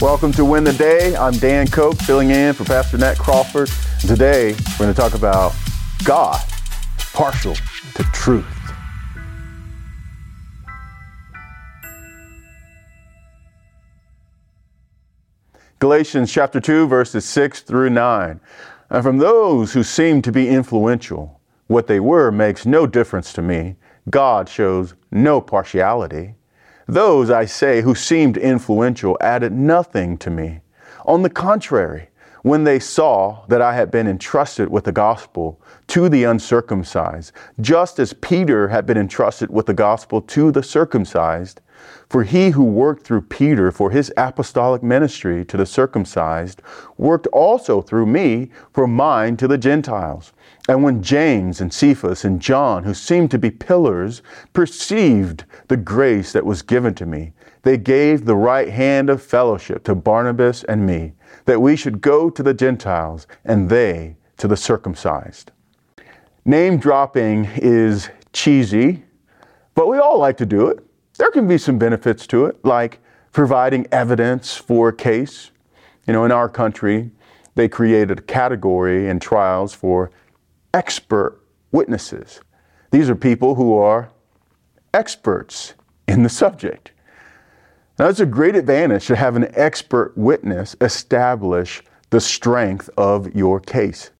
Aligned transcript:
Welcome 0.00 0.32
to 0.32 0.44
Win 0.44 0.64
the 0.64 0.72
Day. 0.72 1.14
I'm 1.14 1.34
Dan 1.34 1.68
Koch, 1.68 1.94
filling 2.02 2.30
in 2.30 2.52
for 2.52 2.64
Pastor 2.64 2.98
Nat 2.98 3.16
Crawford. 3.16 3.70
Today, 4.00 4.52
we're 4.52 4.86
going 4.86 4.92
to 4.92 5.00
talk 5.00 5.14
about 5.14 5.54
God, 6.02 6.42
partial 7.12 7.54
to 7.54 8.02
truth. 8.12 8.44
Galatians 15.78 16.32
chapter 16.32 16.60
2, 16.60 16.88
verses 16.88 17.24
6 17.24 17.60
through 17.60 17.90
9. 17.90 18.40
And 18.90 19.02
from 19.02 19.18
those 19.18 19.72
who 19.72 19.84
seem 19.84 20.22
to 20.22 20.32
be 20.32 20.48
influential, 20.48 21.40
what 21.68 21.86
they 21.86 22.00
were 22.00 22.32
makes 22.32 22.66
no 22.66 22.88
difference 22.88 23.32
to 23.34 23.42
me. 23.42 23.76
God 24.10 24.48
shows 24.48 24.94
no 25.12 25.40
partiality. 25.40 26.34
Those, 26.86 27.30
I 27.30 27.46
say, 27.46 27.80
who 27.80 27.94
seemed 27.94 28.36
influential 28.36 29.16
added 29.20 29.52
nothing 29.52 30.18
to 30.18 30.30
me. 30.30 30.60
On 31.06 31.22
the 31.22 31.30
contrary, 31.30 32.08
when 32.42 32.64
they 32.64 32.78
saw 32.78 33.46
that 33.46 33.62
I 33.62 33.74
had 33.74 33.90
been 33.90 34.06
entrusted 34.06 34.68
with 34.68 34.84
the 34.84 34.92
gospel 34.92 35.60
to 35.88 36.10
the 36.10 36.24
uncircumcised, 36.24 37.32
just 37.60 37.98
as 37.98 38.12
Peter 38.12 38.68
had 38.68 38.84
been 38.84 38.98
entrusted 38.98 39.50
with 39.50 39.64
the 39.64 39.72
gospel 39.72 40.20
to 40.20 40.52
the 40.52 40.62
circumcised, 40.62 41.62
for 42.08 42.22
he 42.22 42.50
who 42.50 42.64
worked 42.64 43.04
through 43.04 43.22
Peter 43.22 43.72
for 43.72 43.90
his 43.90 44.12
apostolic 44.16 44.82
ministry 44.82 45.44
to 45.44 45.56
the 45.56 45.66
circumcised 45.66 46.62
worked 46.96 47.26
also 47.28 47.80
through 47.82 48.06
me 48.06 48.50
for 48.72 48.86
mine 48.86 49.36
to 49.36 49.48
the 49.48 49.58
Gentiles. 49.58 50.32
And 50.68 50.82
when 50.82 51.02
James 51.02 51.60
and 51.60 51.72
Cephas 51.72 52.24
and 52.24 52.40
John, 52.40 52.84
who 52.84 52.94
seemed 52.94 53.30
to 53.32 53.38
be 53.38 53.50
pillars, 53.50 54.22
perceived 54.52 55.44
the 55.68 55.76
grace 55.76 56.32
that 56.32 56.46
was 56.46 56.62
given 56.62 56.94
to 56.94 57.06
me, 57.06 57.32
they 57.62 57.76
gave 57.78 58.24
the 58.24 58.36
right 58.36 58.68
hand 58.68 59.10
of 59.10 59.22
fellowship 59.22 59.84
to 59.84 59.94
Barnabas 59.94 60.64
and 60.64 60.86
me, 60.86 61.14
that 61.46 61.60
we 61.60 61.76
should 61.76 62.00
go 62.00 62.30
to 62.30 62.42
the 62.42 62.54
Gentiles 62.54 63.26
and 63.44 63.68
they 63.68 64.16
to 64.36 64.46
the 64.46 64.56
circumcised. 64.56 65.50
Name 66.44 66.78
dropping 66.78 67.46
is 67.56 68.10
cheesy, 68.32 69.02
but 69.74 69.88
we 69.88 69.98
all 69.98 70.18
like 70.18 70.36
to 70.36 70.46
do 70.46 70.68
it. 70.68 70.84
There 71.16 71.30
can 71.30 71.46
be 71.46 71.58
some 71.58 71.78
benefits 71.78 72.26
to 72.28 72.46
it, 72.46 72.64
like 72.64 73.00
providing 73.32 73.86
evidence 73.92 74.56
for 74.56 74.88
a 74.88 74.92
case. 74.92 75.50
You 76.06 76.12
know, 76.12 76.24
in 76.24 76.32
our 76.32 76.48
country, 76.48 77.10
they 77.54 77.68
created 77.68 78.18
a 78.18 78.22
category 78.22 79.08
in 79.08 79.20
trials 79.20 79.72
for 79.72 80.10
expert 80.72 81.40
witnesses. 81.70 82.40
These 82.90 83.08
are 83.08 83.14
people 83.14 83.54
who 83.54 83.74
are 83.76 84.10
experts 84.92 85.74
in 86.08 86.22
the 86.22 86.28
subject. 86.28 86.90
Now, 87.98 88.08
it's 88.08 88.20
a 88.20 88.26
great 88.26 88.56
advantage 88.56 89.06
to 89.06 89.16
have 89.16 89.36
an 89.36 89.48
expert 89.54 90.16
witness 90.16 90.74
establish 90.80 91.82
the 92.10 92.20
strength 92.20 92.90
of 92.96 93.34
your 93.34 93.60
case. 93.60 94.10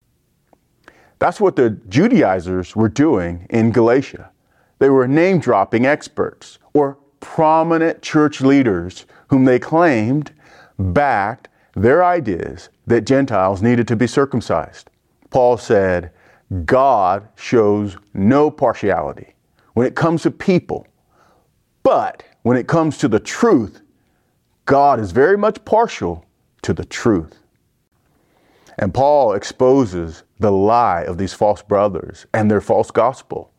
That's 1.18 1.40
what 1.40 1.56
the 1.56 1.70
Judaizers 1.88 2.76
were 2.76 2.88
doing 2.88 3.46
in 3.50 3.72
Galatia. 3.72 4.30
They 4.78 4.90
were 4.90 5.08
name 5.08 5.40
dropping 5.40 5.86
experts 5.86 6.58
or 6.74 6.98
prominent 7.20 8.02
church 8.02 8.40
leaders 8.40 9.06
whom 9.28 9.44
they 9.44 9.58
claimed 9.58 10.32
backed 10.78 11.48
their 11.74 12.04
ideas 12.04 12.68
that 12.86 13.06
Gentiles 13.06 13.62
needed 13.62 13.88
to 13.88 13.96
be 13.96 14.06
circumcised. 14.06 14.90
Paul 15.30 15.56
said, 15.56 16.10
God 16.64 17.28
shows 17.36 17.96
no 18.12 18.50
partiality 18.50 19.34
when 19.72 19.86
it 19.86 19.96
comes 19.96 20.22
to 20.22 20.30
people, 20.30 20.86
but 21.82 22.22
when 22.42 22.56
it 22.56 22.68
comes 22.68 22.98
to 22.98 23.08
the 23.08 23.18
truth, 23.18 23.80
God 24.66 25.00
is 25.00 25.12
very 25.12 25.36
much 25.36 25.64
partial 25.64 26.24
to 26.62 26.72
the 26.72 26.84
truth. 26.84 27.38
And 28.78 28.92
Paul 28.92 29.32
exposes 29.34 30.24
the 30.40 30.52
lie 30.52 31.02
of 31.02 31.18
these 31.18 31.32
false 31.32 31.62
brothers 31.62 32.26
and 32.34 32.50
their 32.50 32.60
false 32.60 32.90
gospel. 32.90 33.52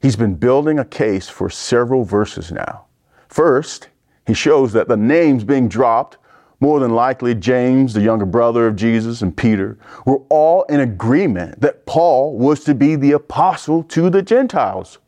He's 0.00 0.16
been 0.16 0.34
building 0.34 0.78
a 0.78 0.84
case 0.84 1.28
for 1.28 1.50
several 1.50 2.04
verses 2.04 2.50
now. 2.50 2.86
First, 3.28 3.88
he 4.26 4.34
shows 4.34 4.72
that 4.72 4.88
the 4.88 4.96
names 4.96 5.44
being 5.44 5.68
dropped, 5.68 6.16
more 6.58 6.80
than 6.80 6.94
likely 6.94 7.34
James, 7.34 7.94
the 7.94 8.00
younger 8.00 8.26
brother 8.26 8.66
of 8.66 8.76
Jesus, 8.76 9.22
and 9.22 9.36
Peter, 9.36 9.78
were 10.04 10.20
all 10.28 10.62
in 10.64 10.80
agreement 10.80 11.60
that 11.60 11.86
Paul 11.86 12.36
was 12.36 12.64
to 12.64 12.74
be 12.74 12.96
the 12.96 13.12
apostle 13.12 13.82
to 13.84 14.10
the 14.10 14.22
Gentiles, 14.22 14.98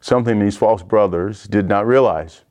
something 0.00 0.38
these 0.38 0.56
false 0.56 0.82
brothers 0.82 1.44
did 1.44 1.68
not 1.68 1.86
realize. 1.86 2.42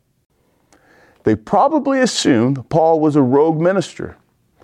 They 1.24 1.36
probably 1.36 2.00
assumed 2.00 2.70
Paul 2.70 3.00
was 3.00 3.16
a 3.16 3.22
rogue 3.22 3.60
minister. 3.62 4.18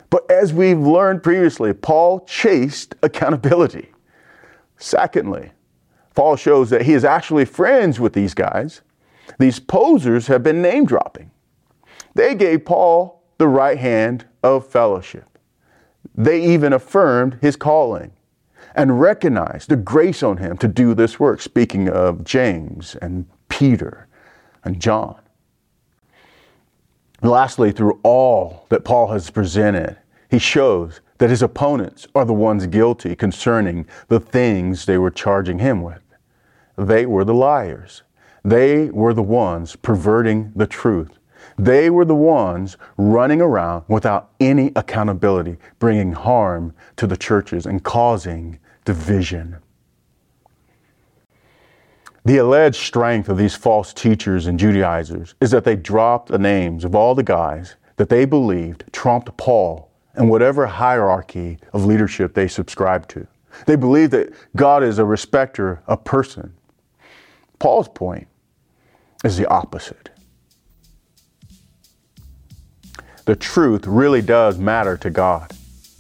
But 0.09 0.29
as 0.29 0.53
we've 0.53 0.79
learned 0.79 1.23
previously, 1.23 1.73
Paul 1.73 2.21
chased 2.21 2.95
accountability. 3.03 3.91
Secondly, 4.77 5.51
Paul 6.19 6.35
shows 6.35 6.69
that 6.71 6.81
he 6.81 6.91
is 6.91 7.05
actually 7.05 7.45
friends 7.45 7.97
with 7.97 8.11
these 8.11 8.33
guys. 8.33 8.81
These 9.39 9.61
posers 9.61 10.27
have 10.27 10.43
been 10.43 10.61
name 10.61 10.83
dropping. 10.83 11.31
They 12.13 12.35
gave 12.35 12.65
Paul 12.65 13.23
the 13.37 13.47
right 13.47 13.77
hand 13.77 14.25
of 14.43 14.67
fellowship. 14.67 15.39
They 16.13 16.43
even 16.43 16.73
affirmed 16.73 17.37
his 17.41 17.55
calling 17.55 18.11
and 18.75 18.99
recognized 18.99 19.69
the 19.69 19.77
grace 19.77 20.21
on 20.21 20.35
him 20.35 20.57
to 20.57 20.67
do 20.67 20.93
this 20.93 21.21
work, 21.21 21.39
speaking 21.39 21.87
of 21.87 22.25
James 22.25 22.97
and 23.01 23.25
Peter 23.47 24.09
and 24.65 24.81
John. 24.81 25.21
Lastly, 27.21 27.71
through 27.71 27.97
all 28.03 28.65
that 28.67 28.83
Paul 28.83 29.07
has 29.07 29.29
presented, 29.29 29.95
he 30.29 30.37
shows 30.37 30.99
that 31.19 31.29
his 31.29 31.41
opponents 31.41 32.07
are 32.13 32.25
the 32.25 32.33
ones 32.33 32.67
guilty 32.67 33.15
concerning 33.15 33.85
the 34.09 34.19
things 34.19 34.85
they 34.85 34.97
were 34.97 35.11
charging 35.11 35.59
him 35.59 35.81
with. 35.81 36.01
They 36.79 37.05
were 37.05 37.25
the 37.25 37.33
liars. 37.33 38.03
They 38.43 38.89
were 38.89 39.13
the 39.13 39.21
ones 39.21 39.75
perverting 39.75 40.53
the 40.55 40.65
truth. 40.65 41.19
They 41.57 41.89
were 41.89 42.05
the 42.05 42.15
ones 42.15 42.77
running 42.95 43.41
around 43.41 43.83
without 43.89 44.31
any 44.39 44.71
accountability, 44.77 45.57
bringing 45.79 46.13
harm 46.13 46.73
to 46.95 47.05
the 47.05 47.17
churches 47.17 47.65
and 47.65 47.83
causing 47.83 48.59
division. 48.85 49.57
The 52.23 52.37
alleged 52.37 52.81
strength 52.81 53.27
of 53.27 53.37
these 53.37 53.55
false 53.55 53.93
teachers 53.93 54.47
and 54.47 54.57
Judaizers 54.57 55.35
is 55.41 55.51
that 55.51 55.65
they 55.65 55.75
dropped 55.75 56.29
the 56.29 56.39
names 56.39 56.85
of 56.85 56.95
all 56.95 57.13
the 57.13 57.23
guys 57.23 57.75
that 57.97 58.07
they 58.07 58.23
believed 58.23 58.85
trumped 58.93 59.35
Paul 59.35 59.91
and 60.13 60.29
whatever 60.29 60.65
hierarchy 60.65 61.59
of 61.73 61.83
leadership 61.83 62.33
they 62.33 62.47
subscribed 62.47 63.09
to. 63.09 63.27
They 63.65 63.75
believed 63.75 64.13
that 64.13 64.33
God 64.55 64.81
is 64.81 64.97
a 64.97 65.05
respecter 65.05 65.81
of 65.85 66.05
person. 66.05 66.53
Paul's 67.59 67.89
point 67.89 68.27
is 69.23 69.37
the 69.37 69.47
opposite. 69.47 70.09
The 73.25 73.35
truth 73.35 73.85
really 73.85 74.21
does 74.21 74.57
matter 74.57 74.97
to 74.97 75.09
God. 75.09 75.51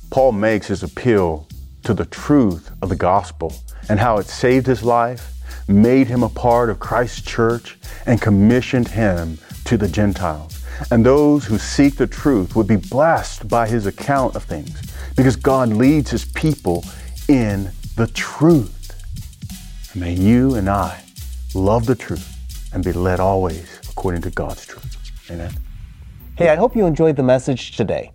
Paul 0.09 0.31
makes 0.31 0.67
his 0.67 0.81
appeal 0.81 1.47
to 1.83 1.93
the 1.93 2.05
truth 2.05 2.71
of 2.81 2.89
the 2.89 2.95
gospel 2.95 3.53
and 3.87 3.99
how 3.99 4.17
it 4.17 4.25
saved 4.25 4.65
his 4.65 4.83
life 4.83 5.39
made 5.69 6.07
him 6.07 6.23
a 6.23 6.29
part 6.29 6.69
of 6.69 6.79
Christ's 6.79 7.21
church, 7.21 7.77
and 8.05 8.21
commissioned 8.21 8.87
him 8.87 9.37
to 9.65 9.77
the 9.77 9.87
Gentiles. 9.87 10.63
And 10.89 11.05
those 11.05 11.45
who 11.45 11.57
seek 11.57 11.95
the 11.95 12.07
truth 12.07 12.55
would 12.55 12.67
be 12.67 12.77
blessed 12.77 13.47
by 13.47 13.67
his 13.67 13.85
account 13.85 14.35
of 14.35 14.43
things 14.43 14.81
because 15.15 15.35
God 15.35 15.69
leads 15.69 16.09
his 16.09 16.25
people 16.25 16.83
in 17.27 17.69
the 17.95 18.07
truth. 18.07 18.75
May 19.93 20.13
you 20.13 20.55
and 20.55 20.69
I 20.69 21.03
love 21.53 21.85
the 21.85 21.95
truth 21.95 22.35
and 22.73 22.83
be 22.83 22.93
led 22.93 23.19
always 23.19 23.79
according 23.89 24.21
to 24.21 24.29
God's 24.29 24.65
truth. 24.65 24.97
Amen. 25.29 25.53
Hey, 26.35 26.49
I 26.49 26.55
hope 26.55 26.75
you 26.75 26.85
enjoyed 26.85 27.15
the 27.15 27.23
message 27.23 27.75
today. 27.75 28.11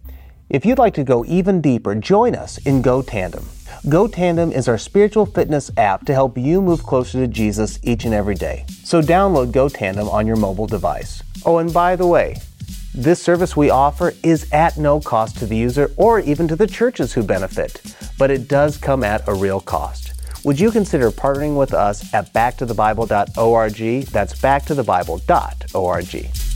If 0.48 0.64
you'd 0.64 0.78
like 0.78 0.94
to 0.94 1.04
go 1.04 1.24
even 1.24 1.60
deeper, 1.60 1.94
join 1.94 2.34
us 2.34 2.58
in 2.58 2.82
Go 2.82 3.02
Tandem. 3.02 3.44
Go 3.88 4.06
Tandem 4.06 4.52
is 4.52 4.68
our 4.68 4.78
spiritual 4.78 5.26
fitness 5.26 5.70
app 5.76 6.06
to 6.06 6.14
help 6.14 6.38
you 6.38 6.62
move 6.62 6.82
closer 6.82 7.18
to 7.18 7.26
Jesus 7.26 7.78
each 7.82 8.04
and 8.04 8.14
every 8.14 8.34
day. 8.34 8.64
So 8.82 9.02
download 9.02 9.52
Go 9.52 9.68
Tandem 9.68 10.08
on 10.08 10.26
your 10.26 10.36
mobile 10.36 10.66
device. 10.66 11.22
Oh, 11.44 11.58
and 11.58 11.72
by 11.72 11.96
the 11.96 12.06
way, 12.06 12.36
this 12.94 13.20
service 13.20 13.56
we 13.56 13.70
offer 13.70 14.14
is 14.22 14.50
at 14.52 14.76
no 14.76 15.00
cost 15.00 15.36
to 15.38 15.46
the 15.46 15.56
user 15.56 15.90
or 15.96 16.20
even 16.20 16.46
to 16.48 16.56
the 16.56 16.66
churches 16.66 17.12
who 17.12 17.22
benefit, 17.22 17.82
but 18.18 18.30
it 18.30 18.46
does 18.46 18.76
come 18.76 19.02
at 19.02 19.26
a 19.26 19.34
real 19.34 19.60
cost. 19.60 20.12
Would 20.44 20.60
you 20.60 20.70
consider 20.70 21.10
partnering 21.10 21.58
with 21.58 21.72
us 21.72 22.12
at 22.12 22.30
backtothebible.org? 22.34 24.06
That's 24.06 24.34
backtothebible.org. 24.34 26.53